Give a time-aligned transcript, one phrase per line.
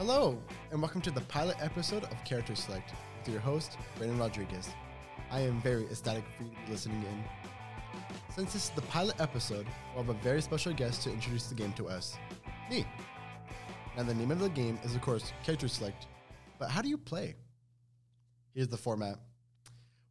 [0.00, 0.38] Hello,
[0.70, 4.70] and welcome to the pilot episode of Character Select with your host, Brandon Rodriguez.
[5.30, 7.24] I am very ecstatic for you to be listening in.
[8.34, 11.54] Since this is the pilot episode, we'll have a very special guest to introduce the
[11.54, 12.16] game to us
[12.70, 12.86] me.
[13.94, 16.06] Now, the name of the game is, of course, Character Select,
[16.58, 17.34] but how do you play?
[18.54, 19.18] Here's the format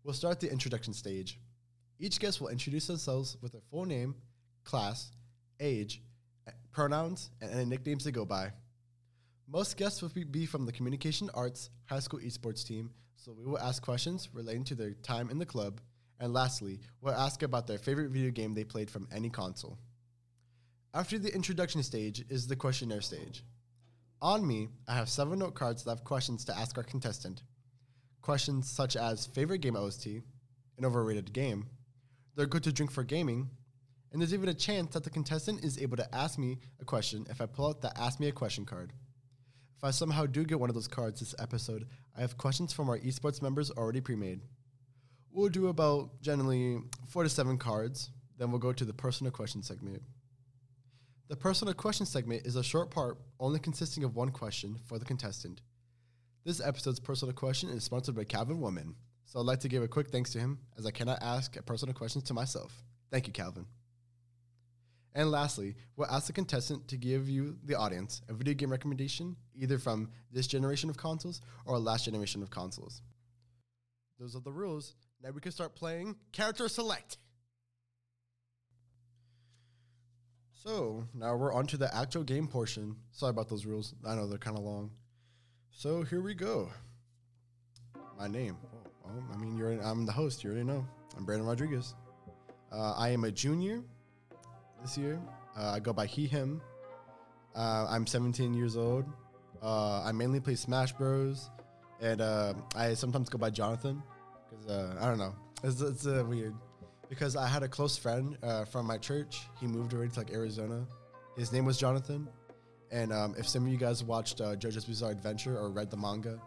[0.04, 1.40] we'll start the introduction stage.
[1.98, 4.14] Each guest will introduce themselves with their full name,
[4.64, 5.14] class,
[5.60, 6.04] age,
[6.72, 8.52] pronouns, and any nicknames they go by.
[9.52, 13.58] Most guests will be from the Communication Arts High School Esports team, so we will
[13.58, 15.82] ask questions relating to their time in the club.
[16.20, 19.80] And lastly, we'll ask about their favorite video game they played from any console.
[20.94, 23.44] After the introduction stage is the questionnaire stage.
[24.22, 27.42] On me, I have seven note cards that have questions to ask our contestant.
[28.22, 30.06] Questions such as favorite game OST,
[30.78, 31.66] an overrated game,
[32.36, 33.50] they're good to drink for gaming,
[34.12, 37.26] and there's even a chance that the contestant is able to ask me a question
[37.32, 38.94] if I pull out the Ask Me a Question card.
[39.80, 42.90] If I somehow do get one of those cards this episode, I have questions from
[42.90, 44.42] our esports members already pre made.
[45.32, 49.64] We'll do about generally four to seven cards, then we'll go to the personal question
[49.64, 50.02] segment.
[51.30, 55.06] The personal question segment is a short part only consisting of one question for the
[55.06, 55.62] contestant.
[56.44, 59.88] This episode's personal question is sponsored by Calvin Woman, so I'd like to give a
[59.88, 62.84] quick thanks to him as I cannot ask personal questions to myself.
[63.12, 63.66] Thank you, Calvin.
[65.16, 69.36] And lastly, we'll ask the contestant to give you, the audience, a video game recommendation,
[69.56, 73.02] either from this generation of consoles or last generation of consoles.
[74.20, 74.96] Those are the rules.
[75.22, 77.18] Now we can start playing Character Select.
[80.52, 82.96] So now we're on to the actual game portion.
[83.12, 83.96] Sorry about those rules.
[84.06, 84.92] I know they're kind of long.
[85.72, 86.70] So here we go.
[88.18, 88.58] My name.
[88.74, 89.80] Oh, well, I mean, you're.
[89.82, 90.44] I'm the host.
[90.44, 90.86] You already know.
[91.16, 91.96] I'm Brandon Rodriguez.
[92.72, 93.82] Uh, I am a junior
[94.82, 95.20] this year.
[95.58, 96.62] Uh, I go by he, him.
[97.56, 99.06] Uh, I'm 17 years old.
[99.62, 101.50] Uh, I mainly play Smash Bros.
[102.02, 104.02] And uh, I sometimes go by Jonathan
[104.50, 105.36] because uh, I don't know.
[105.64, 106.56] It's, it's weird
[107.10, 108.38] because I had a close friend
[108.72, 109.42] from my church.
[109.60, 110.86] He moved already to like Arizona.
[111.36, 112.30] His name was Jonathan.
[112.92, 116.40] And um, if some of you guys watched JoJo's Bizarre Adventure or read the manga,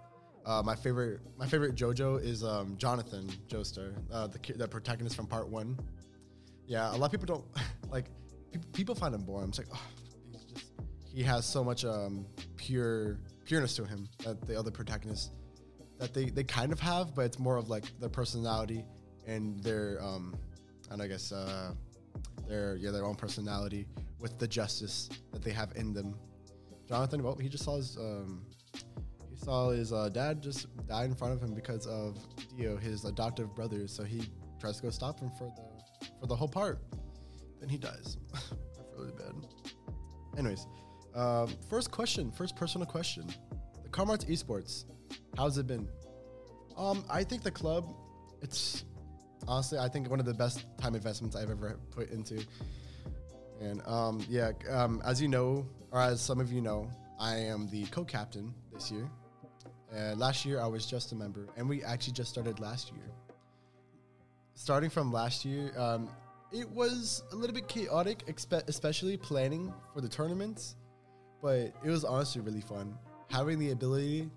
[0.45, 5.27] uh, my favorite, my favorite JoJo is um, Jonathan Joestar, uh, the the protagonist from
[5.27, 5.79] Part One.
[6.67, 7.45] Yeah, a lot of people don't
[7.91, 8.07] like.
[8.53, 9.45] Pe- people find him boring.
[9.45, 9.87] I'm like, oh,
[10.31, 10.73] he's just
[11.13, 12.27] he has so much um,
[12.57, 15.31] pure pureness to him that the other protagonists
[15.99, 18.85] that they they kind of have, but it's more of like their personality
[19.27, 20.35] and their um,
[20.91, 21.73] and I guess uh,
[22.49, 23.87] their yeah their own personality
[24.19, 26.15] with the justice that they have in them.
[26.89, 28.45] Jonathan, well, he just saw his um,
[29.31, 32.19] he saw his uh, dad just die in front of him because of
[32.57, 33.87] Dio, his adoptive brother.
[33.87, 34.23] So he
[34.61, 36.83] tries to go stop him for the for the whole part.
[37.63, 38.19] Then he dies.
[38.35, 38.59] Feel
[38.99, 39.35] really bad.
[40.37, 40.67] Anyways,
[41.15, 43.27] um, first question, first personal question:
[43.83, 44.85] the Comm Arts Esports,
[45.37, 45.89] how's it been?
[46.77, 47.95] Um, I think the club,
[48.43, 48.85] it's
[49.47, 52.45] honestly, I think one of the best time investments I've ever put into.
[53.61, 56.91] And um, yeah, um, as you know, or as some of you know,
[57.21, 59.09] I am the co-captain this year
[59.95, 63.05] uh, last year, I was just a member, and we actually just started last year.
[64.55, 66.09] Starting from last year, um,
[66.53, 70.77] it was a little bit chaotic, expe- especially planning for the tournaments,
[71.41, 72.97] but it was honestly really fun.
[73.31, 74.31] Having the ability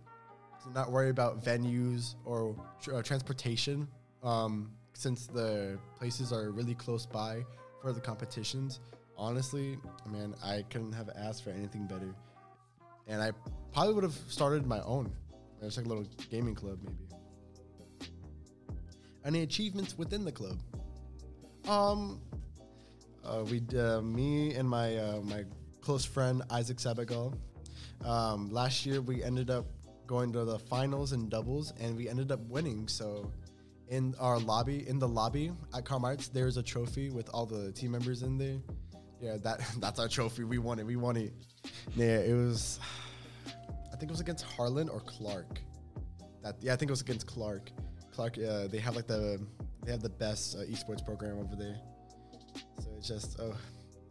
[0.63, 3.87] to not worry about venues or tr- uh, transportation,
[4.23, 7.43] um, since the places are really close by
[7.81, 8.79] for the competitions.
[9.17, 9.77] Honestly,
[10.09, 12.15] man, I couldn't have asked for anything better.
[13.07, 13.31] And I
[13.73, 15.11] probably would have started my own
[15.61, 18.09] it's like a little gaming club, maybe.
[19.25, 20.59] Any achievements within the club?
[21.67, 22.19] Um,
[23.23, 25.45] uh, we, uh, me and my uh, my
[25.81, 27.35] close friend Isaac Sabagal.
[28.03, 29.65] Um, last year we ended up
[30.05, 32.87] going to the finals in doubles, and we ended up winning.
[32.87, 33.31] So,
[33.89, 37.71] in our lobby, in the lobby at Comm Arts, there's a trophy with all the
[37.71, 38.57] team members in there.
[39.19, 40.43] Yeah, that that's our trophy.
[40.43, 40.85] We won it.
[40.85, 41.33] We won it.
[41.95, 42.79] Yeah, it was.
[43.91, 45.59] I think it was against Harlan or Clark.
[46.43, 47.71] That yeah, I think it was against Clark.
[48.11, 49.41] Clark, uh, they have like the
[49.85, 51.77] they have the best uh, esports program over there.
[52.79, 53.55] So it's just oh,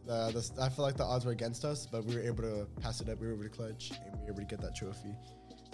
[0.09, 3.09] I feel like the odds were against us, but we were able to pass it
[3.09, 3.19] up.
[3.19, 5.15] We were able to clutch, and we were able to get that trophy.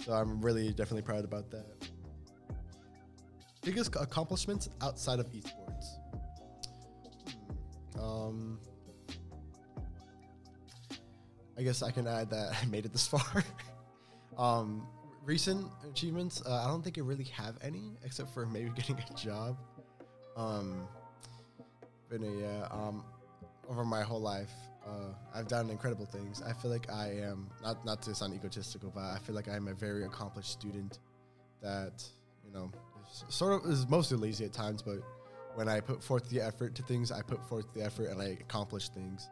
[0.04, 1.88] So I'm really definitely proud about that.
[3.62, 5.86] Biggest accomplishments outside of esports.
[7.94, 8.00] Hmm.
[8.02, 8.58] Um,
[11.56, 13.44] I guess I can add that I made it this far.
[14.38, 14.86] Um,
[15.24, 19.14] recent achievements, uh, I don't think I really have any except for maybe getting a
[19.14, 19.58] job.
[20.36, 20.88] Um,
[22.10, 23.04] yeah, um,
[23.68, 24.52] over my whole life,
[24.84, 26.42] Uh, I've done incredible things.
[26.42, 29.54] I feel like I am not not to sound egotistical, but I feel like I
[29.54, 30.98] am a very accomplished student
[31.60, 32.02] that
[32.44, 32.70] you know
[33.28, 34.98] sort of is mostly lazy at times, but
[35.54, 38.36] when I put forth the effort to things, I put forth the effort and I
[38.40, 39.28] accomplish things.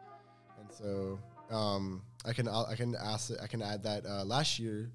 [0.57, 1.19] And so
[1.53, 4.89] um, I can I can ask I can add that uh, last year,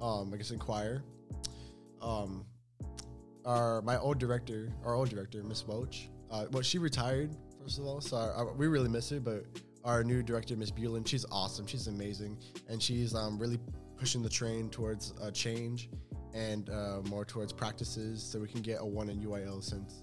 [0.00, 1.04] um, I guess in choir,
[2.00, 2.44] um,
[3.44, 7.86] our my old director, our old director, Miss Welch, uh, well she retired first of
[7.86, 9.44] all, so our, we really miss her, but
[9.84, 13.58] our new director, Miss Bulin, she's awesome, she's amazing, and she's um, really
[13.96, 15.88] pushing the train towards uh, change
[16.34, 20.02] and uh, more towards practices, so we can get a one in UIL since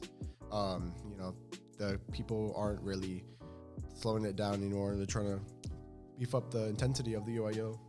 [0.52, 1.36] um, you know
[1.78, 3.24] the people aren't really
[3.96, 4.96] slowing it down anymore.
[4.96, 5.40] They're trying to
[6.18, 7.80] beef up the intensity of the UIL.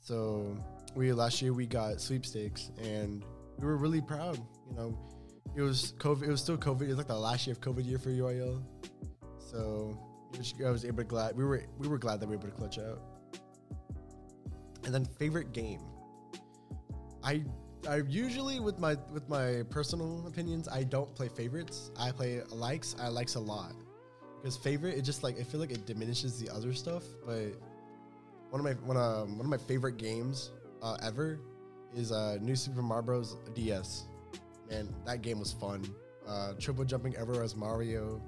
[0.00, 0.56] So
[0.94, 3.24] we last year we got sweepstakes and
[3.60, 4.38] we were really proud.
[4.68, 4.98] You know,
[5.56, 6.22] it was COVID.
[6.22, 6.82] It was still COVID.
[6.82, 8.62] It was like the last year of COVID year for UIL.
[9.38, 9.98] So
[10.64, 12.56] I was able to glad we were we were glad that we were able to
[12.56, 13.02] clutch out.
[14.84, 15.80] And then favorite game.
[17.22, 17.44] I
[17.88, 21.90] I usually with my with my personal opinions, I don't play favorites.
[21.98, 22.96] I play likes.
[23.00, 23.74] I likes a lot
[24.40, 27.04] because favorite it just like I feel like it diminishes the other stuff.
[27.26, 27.54] But
[28.50, 30.52] one of my one of one of my favorite games
[30.82, 31.40] uh, ever
[31.94, 33.36] is uh, New Super Mario Bros.
[33.54, 34.04] DS.
[34.70, 35.84] Man, that game was fun.
[36.26, 38.22] Uh, triple jumping ever as Mario,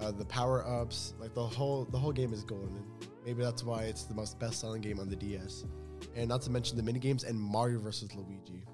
[0.00, 2.84] uh, the power ups, like the whole the whole game is golden.
[3.24, 5.64] Maybe that's why it's the most best selling game on the DS.
[6.14, 8.64] And not to mention the mini games and Mario versus Luigi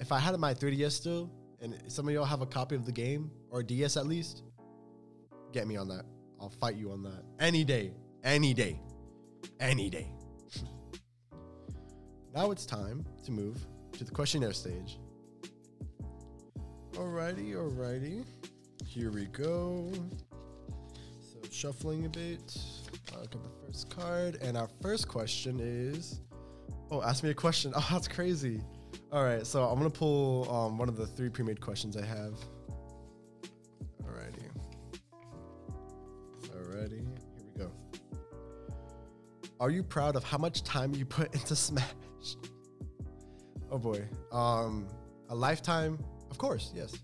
[0.00, 1.30] if I had my 3DS still,
[1.60, 4.42] and some of y'all have a copy of the game or DS at least,
[5.52, 6.04] get me on that.
[6.40, 7.92] I'll fight you on that any day,
[8.24, 8.80] any day,
[9.60, 10.14] any day.
[12.34, 13.58] Now it's time to move
[13.92, 14.98] to the questionnaire stage.
[16.92, 18.24] Alrighty, alrighty.
[18.84, 19.92] Here we go.
[21.20, 22.56] So shuffling a bit.
[23.14, 26.20] I'll the first card, and our first question is.
[26.90, 27.72] Oh, ask me a question.
[27.76, 28.60] Oh, that's crazy.
[29.12, 32.34] All right, so I'm gonna pull um, one of the three pre-made questions I have.
[34.04, 34.44] Alrighty.
[36.48, 37.72] Alrighty, here we go.
[39.58, 41.84] Are you proud of how much time you put into Smash?
[43.70, 44.06] Oh boy.
[44.32, 44.88] Um,
[45.28, 45.98] a lifetime,
[46.30, 46.94] of course, yes.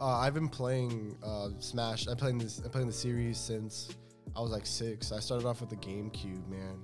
[0.00, 2.06] Uh, I've been playing uh, Smash.
[2.06, 2.58] I'm playing this.
[2.58, 3.88] I'm playing the series since
[4.36, 5.12] I was like six.
[5.12, 6.82] I started off with the GameCube, man.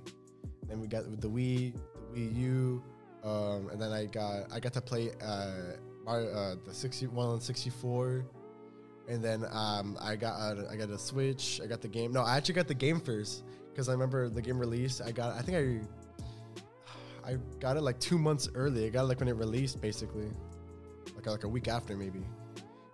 [0.67, 1.75] Then we got with the Wii,
[2.13, 2.83] the Wii U,
[3.23, 5.75] um, and then I got I got to play uh,
[6.07, 8.25] uh, the 61 on 64.
[9.09, 11.59] And then um, I got a, I got a Switch.
[11.63, 12.13] I got the game.
[12.13, 15.01] No, I actually got the game first because I remember the game released.
[15.01, 15.85] I got I think I
[17.25, 18.85] I got it like two months early.
[18.85, 20.29] I got it like when it released, basically,
[21.15, 22.21] like like a week after maybe.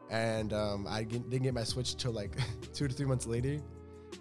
[0.09, 2.35] And um, I didn't get my Switch till like
[2.73, 3.59] two to three months later.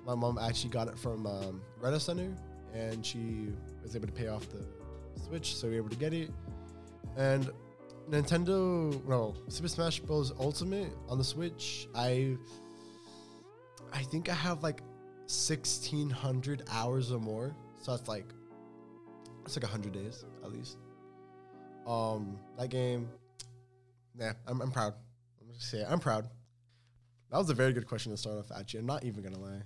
[0.07, 2.35] My mom actually got it from um, Rent-A-Center,
[2.75, 3.49] and she
[3.83, 4.65] was able to pay off the
[5.27, 6.31] Switch, so we were able to get it.
[7.17, 7.51] And
[8.11, 10.33] Nintendo, no, Super Smash Bros.
[10.39, 12.37] Ultimate on the Switch, I,
[13.93, 14.83] I think I have like
[15.27, 17.55] sixteen hundred hours or more.
[17.81, 18.27] So that's like,
[19.49, 20.77] it's like hundred days at least.
[21.87, 23.09] Um, that game,
[24.19, 24.93] yeah, I'm, I'm proud.
[25.41, 26.29] I'm just say I'm proud.
[27.31, 28.53] That was a very good question to start off.
[28.55, 29.63] Actually, I'm not even gonna lie.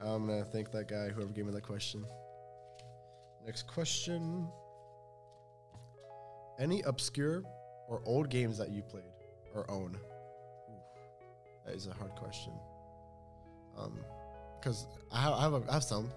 [0.00, 2.04] I'm gonna thank that guy whoever gave me that question.
[3.44, 4.48] Next question.
[6.58, 7.42] Any obscure
[7.88, 9.04] or old games that you played
[9.54, 9.96] or own?
[9.96, 12.52] Oof, that is a hard question.
[13.78, 13.98] Um,
[14.58, 16.10] because I have I have, have some.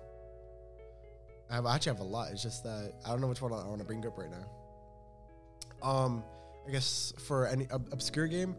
[1.53, 2.31] I have actually have a lot.
[2.31, 5.87] It's just that I don't know which one I want to bring up right now.
[5.87, 6.23] Um,
[6.67, 8.55] I guess for any ob- obscure game,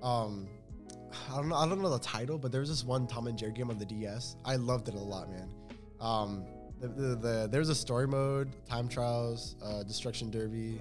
[0.00, 0.46] um,
[1.32, 1.56] I don't know.
[1.56, 3.78] I don't know the title, but there was this one Tom and Jerry game on
[3.78, 4.36] the DS.
[4.44, 5.52] I loved it a lot, man.
[6.00, 6.44] Um,
[6.80, 10.80] the, the, the there's a story mode, time trials, uh, destruction derby,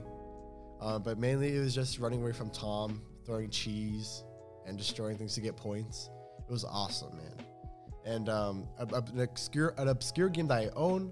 [0.81, 4.23] uh, but mainly it was just running away from Tom, throwing cheese,
[4.67, 6.11] and destroying things to get points.
[6.47, 7.43] It was awesome, man.
[8.05, 11.11] And um, an obscure an obscure game that I own,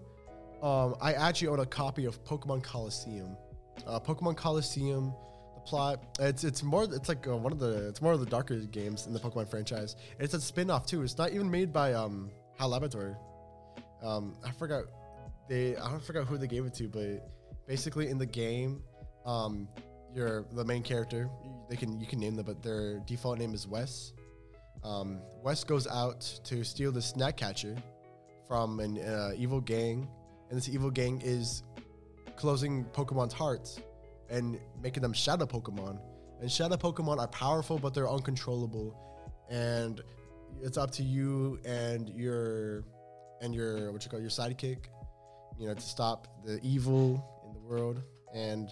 [0.64, 3.36] um, I actually own a copy of Pokemon Colosseum.
[3.86, 5.14] Uh, Pokemon Colosseum,
[5.56, 8.26] the plot it's it's more it's like uh, one of the it's more of the
[8.26, 9.98] darker games in the Pokemon franchise.
[10.20, 11.04] It's a spin-off too.
[11.04, 13.14] It's not even made by um, HAL Laboratory.
[14.02, 14.86] Um, I forgot
[15.50, 17.30] they I don't forget who they gave it to, but
[17.68, 18.82] basically in the game
[19.26, 19.68] um,
[20.16, 21.30] your the main character.
[21.70, 24.14] They can you can name them, but their default name is Wes.
[24.84, 27.76] Um, Wes goes out to steal the snack catcher
[28.48, 30.08] from an uh, evil gang,
[30.54, 31.64] and this evil gang is
[32.36, 33.80] closing Pokemon's hearts
[34.30, 36.00] and making them shadow Pokemon.
[36.42, 38.96] And shadow Pokemon are powerful, but they're uncontrollable.
[39.50, 40.00] And
[40.62, 42.84] it's up to you and your
[43.42, 44.86] and your what you call your sidekick,
[45.58, 48.04] you know, to stop the evil in the world.
[48.36, 48.70] And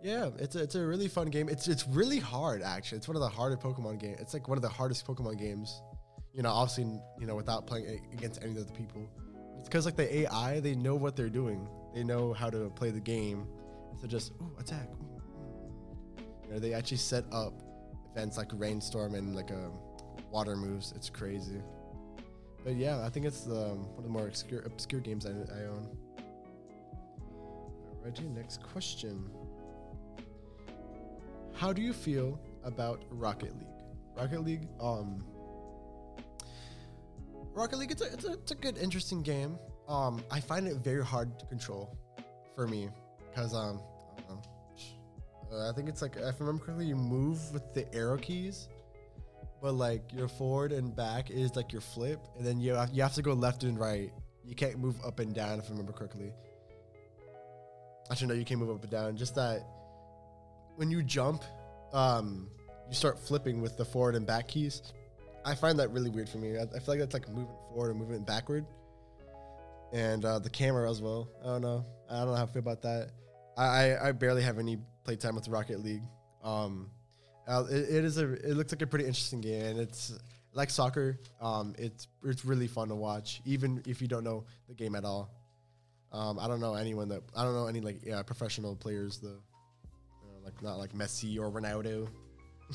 [0.00, 1.48] yeah, it's a, it's a really fun game.
[1.48, 2.98] It's it's really hard actually.
[2.98, 4.18] It's one of the harder Pokemon games.
[4.20, 5.82] It's like one of the hardest Pokemon games.
[6.32, 6.84] You know, obviously,
[7.18, 9.08] you know, without playing against any of the people.
[9.64, 11.66] It's because like the AI, they know what they're doing.
[11.94, 13.46] They know how to play the game.
[13.98, 14.90] So just ooh, attack.
[16.18, 17.54] You know, they actually set up
[18.12, 19.70] events like rainstorm and like a
[20.30, 20.92] water moves.
[20.94, 21.62] It's crazy.
[22.62, 25.64] But yeah, I think it's um, one of the more obscure, obscure games I, I
[25.64, 25.96] own.
[28.04, 29.30] Alrighty, next question.
[31.54, 33.68] How do you feel about Rocket League?
[34.14, 35.24] Rocket League, um,
[37.54, 39.58] Rocket League, it's a, it's a, it's a good, interesting game.
[39.88, 41.96] Um, I find it very hard to control
[42.54, 42.88] for me
[43.30, 43.80] because um,
[44.18, 45.54] I.
[45.54, 48.68] Uh, I think it's like if I remember correctly, you move with the arrow keys,
[49.62, 53.02] but like your forward and back is like your flip, and then you have, you
[53.02, 54.12] have to go left and right.
[54.44, 56.32] You can't move up and down if I remember correctly.
[58.10, 59.16] Actually, no, you can't move up and down.
[59.16, 59.64] Just that
[60.76, 61.42] when you jump,
[61.92, 62.48] um,
[62.88, 64.82] you start flipping with the forward and back keys.
[65.44, 66.56] I find that really weird for me.
[66.56, 68.64] I, I feel like that's like moving forward and moving backward.
[69.92, 71.28] And uh, the camera as well.
[71.42, 71.84] I don't know.
[72.10, 73.10] I don't know how I feel about that.
[73.56, 76.02] I, I, I barely have any playtime with Rocket League.
[76.42, 76.90] Um,
[77.46, 80.18] uh, it, it is a it looks like a pretty interesting game, and it's
[80.52, 81.18] like soccer.
[81.40, 85.04] Um, it's it's really fun to watch, even if you don't know the game at
[85.04, 85.30] all.
[86.12, 89.40] Um, I don't know anyone that I don't know any like yeah, professional players though,
[90.44, 92.08] like not like Messi or Ronaldo.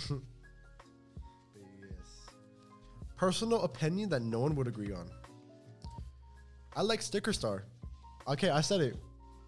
[3.19, 5.09] Personal opinion that no one would agree on.
[6.73, 7.65] I like Sticker Star.
[8.29, 8.95] Okay, I said it.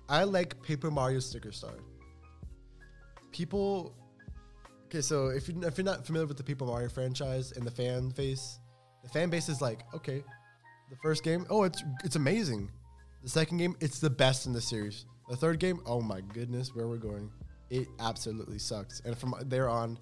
[0.10, 1.76] I like Paper Mario Sticker Star.
[3.32, 3.96] People.
[4.88, 7.72] Okay, so if you if you're not familiar with the Paper Mario franchise and the
[7.72, 8.60] fan base,
[9.04, 10.22] the fan base is like, okay,
[10.90, 12.70] the first game, oh, it's it's amazing.
[13.24, 15.06] The second game, it's the best in the series.
[15.30, 17.32] The third game, oh my goodness, where we're going,
[17.70, 19.00] it absolutely sucks.
[19.06, 19.98] And from there on,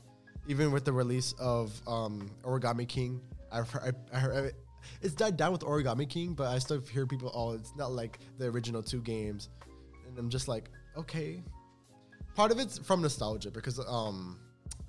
[0.48, 4.52] even with the release of um, Origami King, I've I, I
[5.02, 8.20] it's died down with Origami King, but I still hear people, oh, it's not like
[8.38, 9.50] the original two games,
[10.08, 11.44] and I'm just like, okay.
[12.36, 14.40] Part of it's from nostalgia because um,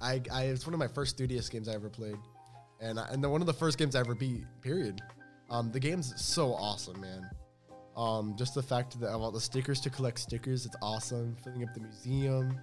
[0.00, 2.18] I, I it's one of my first 3DS games I ever played,
[2.80, 4.44] and I, and the, one of the first games I ever beat.
[4.62, 5.00] Period.
[5.50, 7.28] Um, the game's so awesome, man.
[7.96, 11.36] Um, just the fact that I want the stickers to collect stickers, it's awesome.
[11.42, 12.56] Filling up the museum,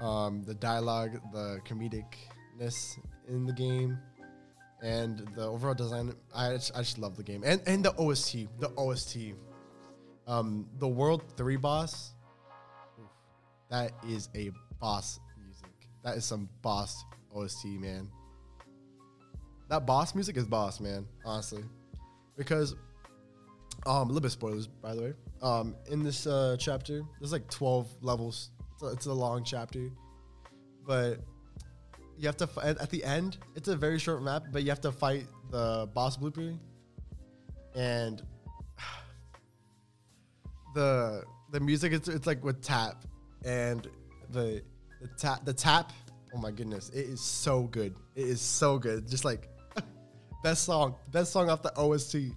[0.00, 2.98] um, the dialogue, the comedicness
[3.28, 3.98] in the game,
[4.82, 6.14] and the overall design.
[6.34, 9.34] I just, I just love the game, and and the OST, the OST,
[10.26, 12.12] um, the World Three boss.
[13.70, 14.50] that is a
[14.80, 15.88] boss music.
[16.02, 17.04] That is some boss
[17.34, 18.08] OST, man.
[19.68, 21.06] That boss music is boss, man.
[21.24, 21.64] Honestly,
[22.36, 22.74] because
[23.86, 25.12] um, a little bit spoilers, by the way.
[25.42, 28.50] Um, in this uh, chapter, there's like 12 levels.
[28.74, 29.90] It's a, it's a long chapter,
[30.86, 31.20] but
[32.18, 33.38] you have to at, at the end.
[33.54, 36.56] It's a very short map, but you have to fight the boss blooper,
[37.74, 38.22] and
[40.74, 43.04] the the music it's, it's like with tap,
[43.44, 43.88] and
[44.30, 44.62] the
[45.00, 45.92] the tap the tap.
[46.34, 47.94] Oh my goodness, it is so good.
[48.16, 49.08] It is so good.
[49.08, 49.48] Just like
[50.42, 52.34] best song, best song off the OST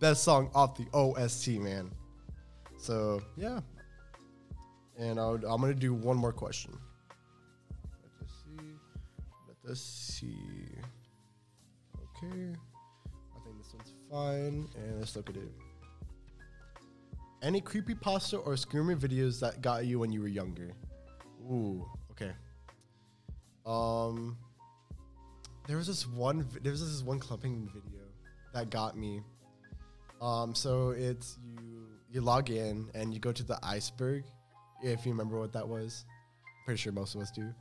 [0.00, 1.90] best song off the OST, man.
[2.78, 3.60] So yeah,
[4.98, 6.78] and i am gonna do one more question.
[9.66, 10.38] Let us see.
[11.96, 15.50] Okay, I think this one's fine, and let's look at it.
[17.42, 20.70] Any creepy pasta or screaming videos that got you when you were younger?
[21.50, 22.30] Ooh, okay.
[23.66, 24.38] Um,
[25.66, 26.46] there was this one.
[26.62, 28.04] There was this one Club Penguin video
[28.54, 29.20] that got me.
[30.22, 34.26] Um, so it's you you log in and you go to the iceberg,
[34.84, 36.04] if you remember what that was.
[36.64, 37.52] Pretty sure most of us do.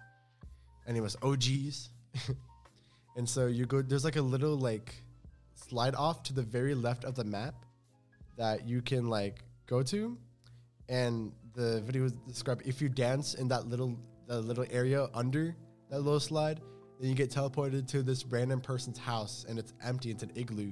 [0.85, 1.89] And it was OGs.
[3.17, 4.95] and so you go there's like a little like
[5.53, 7.55] slide off to the very left of the map
[8.37, 10.17] that you can like go to.
[10.89, 15.55] And the video described if you dance in that little that little area under
[15.89, 16.61] that little slide,
[16.99, 20.71] then you get teleported to this random person's house and it's empty, it's an igloo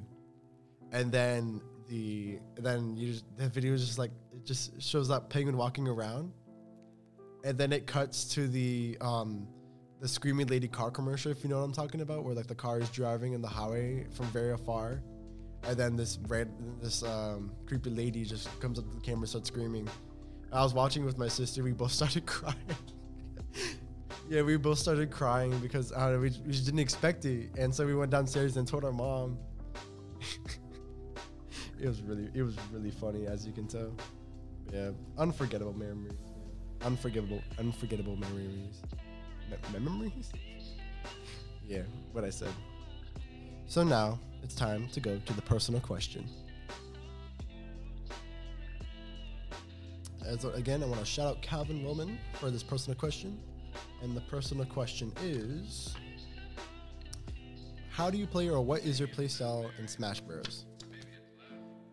[0.94, 1.60] and then
[1.90, 5.88] the then you just, the video is just like it just shows that penguin walking
[5.88, 6.32] around
[7.44, 9.46] and then it cuts to the um
[10.04, 12.54] the screaming lady car commercial if you know what i'm talking about where like the
[12.54, 15.02] car is driving in the highway from very afar
[15.64, 19.48] and then this red this um creepy lady just comes up to the camera starts
[19.48, 19.88] screaming
[20.52, 22.58] i was watching with my sister we both started crying
[24.30, 27.50] yeah, we both started crying because I don't know, we, we just didn't expect it,
[27.58, 29.38] and so we went downstairs and told our mom.
[31.80, 33.94] it was really it was really funny, as you can tell.
[34.72, 36.18] Yeah, unforgettable memories.
[36.82, 38.82] Unforgettable, unforgettable memories.
[39.72, 40.32] Me- memories?
[41.66, 42.52] yeah, what I said.
[43.68, 46.28] So now it's time to go to the personal question.
[50.26, 53.40] As again, I want to shout out Calvin Roman for this personal question.
[54.02, 55.96] And the personal question is
[57.90, 60.66] How do you play or what is your play style in Smash Bros?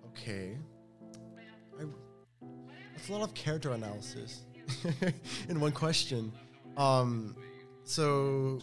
[0.09, 0.57] Okay.
[1.81, 1.85] I,
[2.95, 4.43] that's a lot of character analysis
[5.49, 6.33] in one question.
[6.77, 7.37] Um,
[7.91, 8.61] so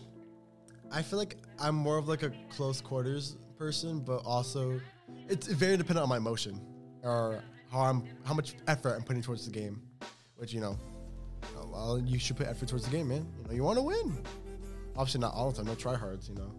[0.91, 4.79] I feel like I'm more of like a close quarters person, but also
[5.27, 6.61] it's very dependent on my emotion
[7.03, 9.81] or how I'm how much effort I'm putting towards the game.
[10.37, 10.77] Which you know,
[11.65, 13.27] well, you should put effort towards the game, man.
[13.39, 14.23] You know, you want to win.
[14.95, 15.65] Obviously, not all the time.
[15.65, 16.53] No tryhards, you know.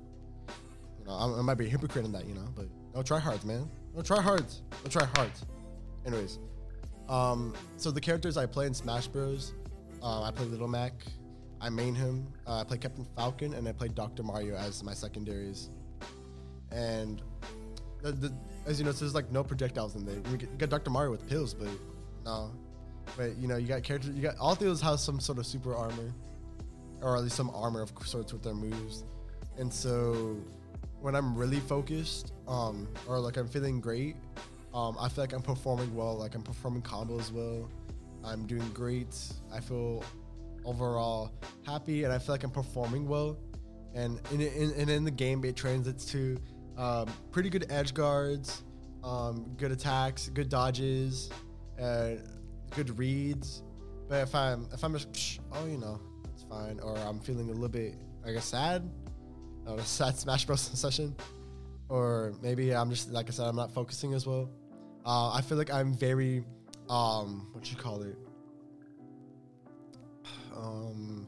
[0.98, 3.44] You know, I, I might be a hypocrite in that, you know, but no tryhards,
[3.44, 3.70] man.
[3.94, 4.60] No tryhards.
[4.84, 5.44] No tryhards.
[6.06, 6.38] Anyways,
[7.08, 9.54] um, so the characters I play in Smash Bros.
[10.02, 10.92] Uh, I play Little Mac.
[11.60, 12.26] I main him.
[12.46, 14.22] Uh, I play Captain Falcon, and I play Dr.
[14.22, 15.70] Mario as my secondaries.
[16.70, 17.22] And
[18.02, 18.34] the, the,
[18.66, 20.16] as you know, so there's like no projectiles in there.
[20.30, 20.90] You got Dr.
[20.90, 21.68] Mario with pills, but
[22.24, 22.52] no.
[23.16, 24.14] But you know, you got characters.
[24.14, 26.12] You got all those have some sort of super armor,
[27.02, 29.04] or at least some armor of sorts with their moves.
[29.56, 30.36] And so,
[31.00, 34.16] when I'm really focused, um, or like I'm feeling great,
[34.74, 36.16] um, I feel like I'm performing well.
[36.16, 37.68] Like I'm performing combos well.
[38.24, 39.16] I'm doing great.
[39.52, 40.04] I feel
[40.64, 41.32] overall
[41.66, 43.38] happy, and I feel like I'm performing well.
[43.94, 46.36] And in in, in, in the game, it translates to
[46.76, 48.62] um, pretty good edge guards,
[49.02, 51.30] um, good attacks, good dodges,
[51.80, 52.12] uh,
[52.74, 53.62] good reads.
[54.08, 56.00] But if I'm if I'm just oh you know
[56.32, 57.94] it's fine, or I'm feeling a little bit
[58.26, 58.88] I guess sad,
[59.66, 61.14] a sad Smash Bros session,
[61.88, 64.50] or maybe I'm just like I said I'm not focusing as well.
[65.04, 66.44] Uh, I feel like I'm very
[66.88, 68.16] um what you call it
[70.58, 71.26] um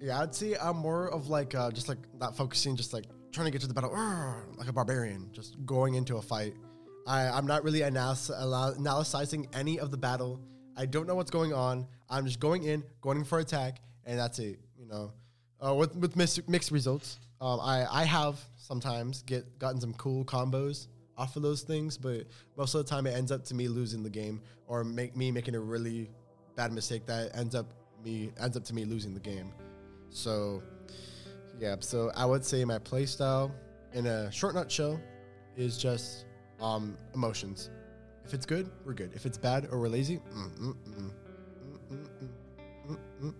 [0.00, 3.46] yeah I'd say I'm more of like uh, just like not focusing just like trying
[3.46, 3.92] to get to the battle
[4.56, 6.54] like a barbarian, just going into a fight.
[7.06, 10.40] I, I'm not really analyzing any of the battle.
[10.76, 11.86] I don't know what's going on.
[12.08, 14.58] I'm just going in, going for attack, and that's it.
[14.78, 15.12] You know,
[15.64, 17.20] uh, with with mixed, mixed results.
[17.40, 22.26] Um, I I have sometimes get gotten some cool combos off of those things, but
[22.56, 25.30] most of the time it ends up to me losing the game or make me
[25.30, 26.10] making a really
[26.56, 27.66] bad mistake that ends up
[28.06, 29.52] me ends up to me losing the game.
[30.10, 30.62] So
[31.58, 33.50] yeah, so I would say my playstyle,
[33.92, 35.00] in a short nutshell,
[35.56, 36.26] is just
[36.60, 37.70] um, emotions.
[38.24, 39.12] If it's good, we're good.
[39.14, 40.74] If it's bad or we're lazy, mm, mm,
[43.20, 43.34] mm,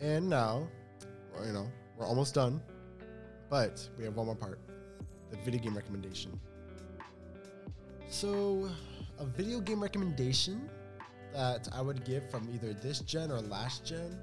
[0.00, 0.66] and now,
[1.34, 2.60] well, you know, we're almost done,
[3.48, 4.58] but we have one more part:
[5.30, 6.40] the video game recommendation.
[8.08, 8.68] So,
[9.18, 10.68] a video game recommendation
[11.34, 14.18] that I would give from either this gen or last gen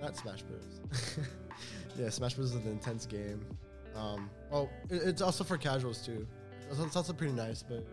[0.00, 1.26] not Smash Bros.
[1.98, 3.44] yeah, Smash Bros is an intense game.
[3.94, 6.26] Um, well, it, it's also for casuals too.
[6.70, 7.84] It's, it's, also pretty nice, but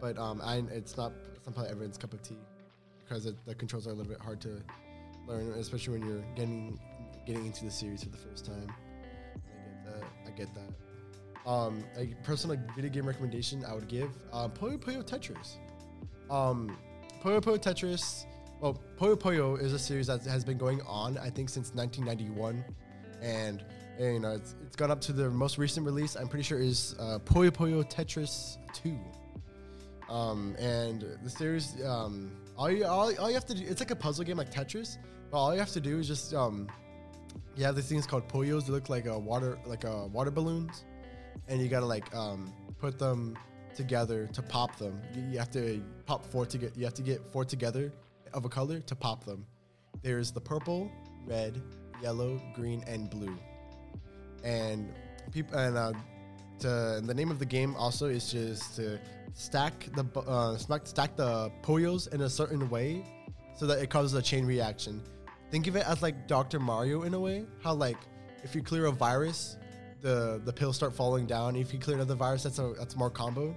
[0.00, 1.12] but um, I it's not
[1.44, 2.38] probably everyone's cup of tea
[3.00, 4.60] because it, the controls are a little bit hard to
[5.26, 6.80] learn, especially when you're getting
[7.26, 8.66] getting into the series for the first time.
[9.36, 10.04] I get that.
[10.26, 11.48] I get that.
[11.50, 15.56] Um, a personal video game recommendation I would give uh, Puyo Puyo Tetris.
[16.30, 16.76] Um,
[17.22, 18.26] Puyo Puyo Tetris
[18.64, 22.64] well, Puyo Puyo is a series that has been going on, I think, since 1991,
[23.20, 23.62] and,
[23.98, 26.16] and you know it's, it's gone up to the most recent release.
[26.16, 28.98] I'm pretty sure is uh, Puyo Puyo Tetris 2.
[30.08, 33.90] Um, and the series, um, all you all, all you have to do, it's like
[33.90, 34.96] a puzzle game like Tetris,
[35.30, 36.66] but all you have to do is just um,
[37.56, 38.64] you have these things called Puyos.
[38.64, 40.84] They look like a water like a water balloons,
[41.48, 43.36] and you gotta like um, put them
[43.74, 45.00] together to pop them.
[45.14, 46.76] You, have to pop four to get.
[46.76, 47.92] You have to get four together
[48.32, 49.46] of a color to pop them.
[50.02, 50.90] There's the purple,
[51.26, 51.60] red,
[52.02, 53.36] yellow, green, and blue.
[54.42, 54.92] And
[55.32, 55.92] people and uh,
[56.60, 58.98] to, and the name of the game also is just to
[59.32, 63.04] stack the uh, stack the puyos in a certain way
[63.56, 65.02] so that it causes a chain reaction.
[65.50, 66.58] Think of it as like Dr.
[66.58, 67.46] Mario in a way.
[67.62, 67.98] How like
[68.42, 69.56] if you clear a virus,
[70.04, 71.56] the the pills start falling down.
[71.56, 73.56] If you clear another virus, that's a that's more combo.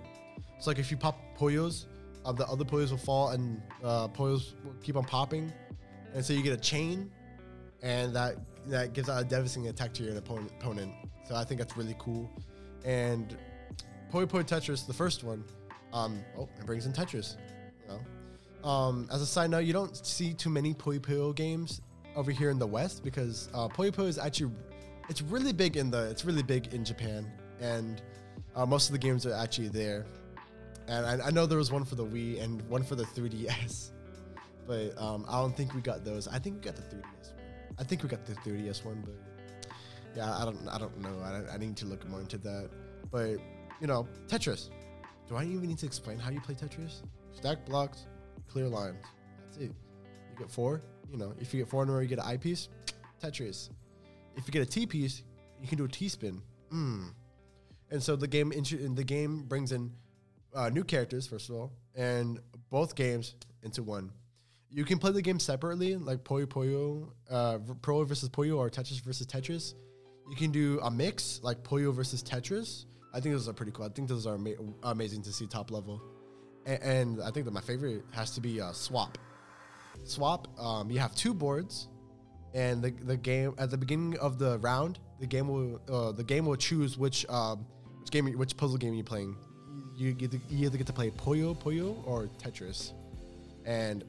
[0.60, 1.86] So like if you pop puyos,
[2.25, 4.41] uh, the other players will fall and uh, will
[4.81, 5.51] keep on popping,
[6.13, 7.12] and so you get a chain,
[7.83, 10.91] and that that gives out a devastating attack to your opponent.
[11.27, 12.31] So I think that's really cool.
[12.86, 13.38] And
[14.12, 15.43] Puyo Puyo Tetris, the first one,
[15.91, 17.36] um, oh, it brings in Tetris.
[17.83, 17.95] You
[18.63, 21.81] know, um, as a side note, you don't see too many Puyo Puyo games
[22.15, 24.51] over here in the West because uh, Puyo is actually
[25.10, 28.02] it's really big in the it's really big in Japan, and
[28.56, 30.06] uh, most of the games are actually there.
[30.88, 33.91] And I, I know there was one for the Wii and one for the 3DS,
[34.65, 36.28] but um, I don't think we got those.
[36.28, 37.43] I think we got the 3DS one.
[37.80, 39.15] I think we got the 3DS one, but
[40.15, 41.20] yeah, I don't I don't know.
[41.24, 42.70] I, I need to look more into that.
[43.12, 43.38] But
[43.80, 44.70] you know, Tetris.
[45.28, 47.02] Do I even need to explain how you play Tetris?
[47.34, 48.06] Stack blocks,
[48.48, 49.04] clear lines.
[49.46, 49.74] That's it.
[50.32, 50.82] You get four.
[51.12, 52.70] You know, if you get four in a row, you get an I piece.
[53.22, 53.70] Tetris.
[54.38, 55.23] If you get a T piece,
[55.62, 56.41] you can do a T spin.
[56.71, 57.10] Mm.
[57.91, 59.91] And so the game intro- the game brings in
[60.56, 64.12] uh, new characters first of all, and both games into one.
[64.69, 69.02] You can play the game separately, like Puyo Puyo, uh, Pro versus Puyo, or Tetris
[69.02, 69.73] versus Tetris.
[70.30, 72.86] You can do a mix, like Puyo versus Tetris.
[73.13, 73.86] I think those are pretty cool.
[73.86, 76.02] I think those are ama- amazing to see top level.
[76.65, 79.17] And I think that my favorite has to be uh, Swap.
[80.04, 81.88] Swap, um, you have two boards,
[82.53, 86.23] and the, the game at the beginning of the round, the game will uh, the
[86.23, 87.65] game will choose which um,
[87.99, 89.36] which game which puzzle game you're playing.
[89.95, 92.93] You get to, you either get to play Puyo Puyo or Tetris,
[93.65, 94.03] and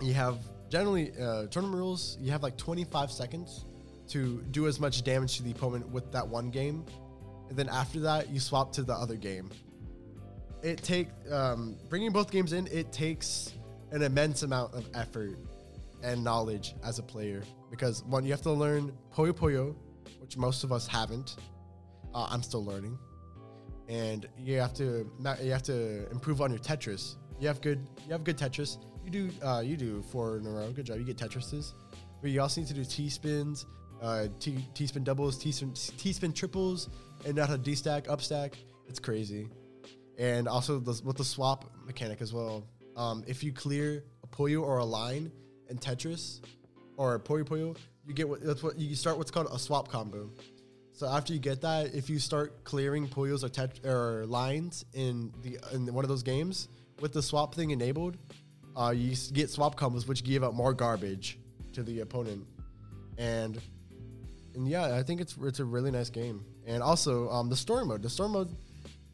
[0.00, 2.18] you have generally uh, tournament rules.
[2.20, 3.64] You have like 25 seconds
[4.08, 6.84] to do as much damage to the opponent with that one game,
[7.48, 9.50] and then after that you swap to the other game.
[10.62, 12.66] It take um, bringing both games in.
[12.68, 13.52] It takes
[13.90, 15.36] an immense amount of effort
[16.04, 19.74] and knowledge as a player because one you have to learn Puyo Puyo,
[20.20, 21.36] which most of us haven't.
[22.14, 22.96] Uh, I'm still learning,
[23.88, 25.10] and you have to
[25.42, 27.16] you have to improve on your Tetris.
[27.40, 28.78] You have good you have good Tetris.
[29.04, 30.70] You do uh, you do four in a row.
[30.70, 30.98] Good job.
[30.98, 31.72] You get Tetrises,
[32.20, 33.66] but you also need to do T spins,
[34.00, 36.88] uh, T T spin doubles, T spin T spin triples,
[37.26, 38.56] and not a D stack up stack.
[38.88, 39.48] It's crazy,
[40.18, 42.68] and also the, with the swap mechanic as well.
[42.96, 45.32] Um, if you clear a Puyo or a line
[45.68, 46.40] in Tetris
[46.96, 50.30] or Puyo Puyo, you get what that's what you start what's called a swap combo.
[50.92, 55.32] So after you get that, if you start clearing Puyos or, tet- or lines in
[55.42, 56.68] the in one of those games
[57.00, 58.16] with the swap thing enabled,
[58.76, 61.38] uh, you get swap combos which give out more garbage
[61.72, 62.46] to the opponent,
[63.18, 63.60] and
[64.54, 66.44] and yeah, I think it's it's a really nice game.
[66.66, 68.54] And also um, the story mode, the story mode,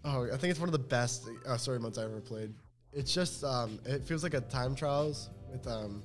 [0.05, 2.53] oh, I think it's one of the best uh, story modes I ever played.
[2.93, 6.03] It's just um, it feels like a time trials with um,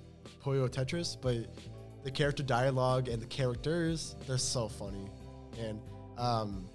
[0.51, 1.47] Tetris, but
[2.03, 5.09] the character dialogue and the characters they're so funny
[5.59, 5.79] and
[6.17, 6.69] um,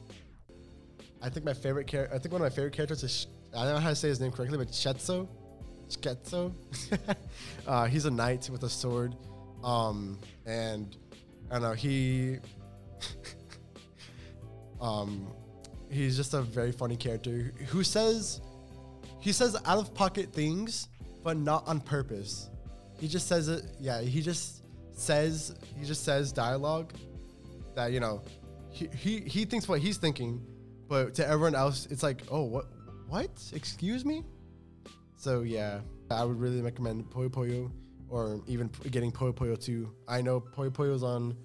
[1.22, 2.14] I think my favorite character.
[2.14, 3.10] I think one of my favorite characters is.
[3.12, 5.28] Sh- I don't know how to say his name correctly, but Shetso.
[5.88, 6.54] Shetso.
[7.66, 9.16] uh, he's a knight with a sword,
[9.64, 10.96] um, and
[11.50, 12.38] I don't know he.
[14.80, 15.26] um,
[15.90, 18.40] he's just a very funny character who says,
[19.18, 20.88] he says out of pocket things,
[21.24, 22.50] but not on purpose.
[23.00, 23.64] He just says it.
[23.80, 26.92] Yeah, he just says he just says dialogue
[27.74, 28.22] that you know
[28.70, 30.40] he, he he thinks what he's thinking,
[30.88, 32.66] but to everyone else, it's like, oh, what,
[33.08, 33.30] what?
[33.54, 34.24] Excuse me.
[35.16, 37.70] So yeah, I would really recommend Puyo Puyo,
[38.08, 39.88] or even getting Puyo Puyo 2.
[40.08, 41.36] I know Puyo Puyo's on,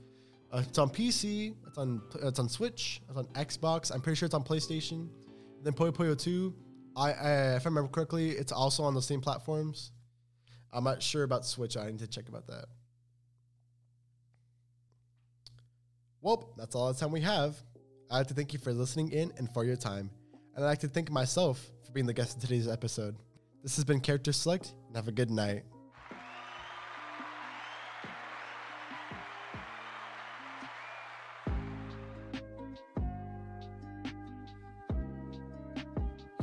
[0.52, 3.94] uh, it's on PC, it's on it's on Switch, it's on Xbox.
[3.94, 5.10] I'm pretty sure it's on PlayStation.
[5.64, 6.54] Then Puyo Puyo 2,
[6.96, 9.92] I, I if I remember correctly, it's also on the same platforms.
[10.76, 11.78] I'm not sure about Switch.
[11.78, 12.66] I need to check about that.
[16.22, 17.56] Well, that's all the time we have.
[18.12, 20.10] I'd like to thank you for listening in and for your time.
[20.54, 23.16] And I'd like to thank myself for being the guest in today's episode.
[23.64, 25.64] This has been Character Select, and have a good night.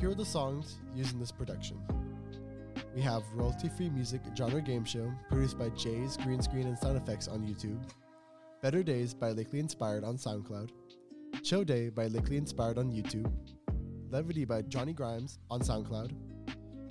[0.00, 2.01] Here are the songs used in this production.
[2.94, 6.98] We have royalty free music genre game show produced by Jay's Green Screen and Sound
[6.98, 7.80] Effects on YouTube.
[8.60, 10.68] Better Days by Lakey Inspired on SoundCloud.
[11.42, 13.32] Chill Day by Lakey Inspired on YouTube.
[14.10, 16.12] Levity by Johnny Grimes on SoundCloud.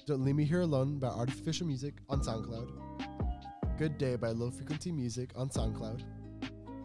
[0.07, 2.71] Don't Leave Me Here Alone by Artificial Music on SoundCloud.
[3.77, 6.01] Good Day by Low Frequency Music on SoundCloud.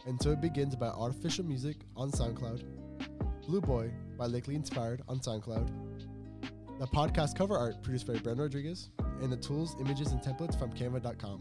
[0.07, 2.65] And So It Begins by Artificial Music on SoundCloud.
[3.47, 5.71] Blue Boy by Lakey Inspired on SoundCloud.
[6.79, 8.91] The podcast cover art produced by Brandon Rodriguez,
[9.23, 11.41] and the tools, images, and templates from canva.com.